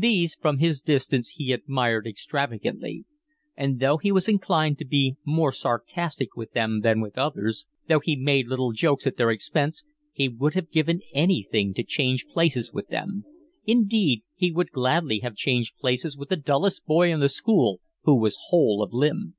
These 0.00 0.34
from 0.34 0.60
his 0.60 0.80
distance 0.80 1.28
he 1.36 1.52
admired 1.52 2.06
extravagantly; 2.06 3.04
and 3.54 3.78
though 3.80 3.98
he 3.98 4.10
was 4.10 4.26
inclined 4.26 4.78
to 4.78 4.86
be 4.86 5.16
more 5.26 5.52
sarcastic 5.52 6.34
with 6.34 6.52
them 6.52 6.80
than 6.80 7.02
with 7.02 7.18
others, 7.18 7.66
though 7.86 8.00
he 8.00 8.16
made 8.16 8.46
little 8.48 8.72
jokes 8.72 9.06
at 9.06 9.18
their 9.18 9.30
expense, 9.30 9.84
he 10.14 10.26
would 10.26 10.54
have 10.54 10.70
given 10.70 11.02
anything 11.12 11.74
to 11.74 11.82
change 11.82 12.28
places 12.28 12.72
with 12.72 12.88
them. 12.88 13.26
Indeed 13.66 14.22
he 14.34 14.50
would 14.50 14.70
gladly 14.72 15.18
have 15.18 15.36
changed 15.36 15.76
places 15.76 16.16
with 16.16 16.30
the 16.30 16.36
dullest 16.36 16.86
boy 16.86 17.12
in 17.12 17.20
the 17.20 17.28
school 17.28 17.82
who 18.04 18.18
was 18.18 18.38
whole 18.48 18.82
of 18.82 18.94
limb. 18.94 19.34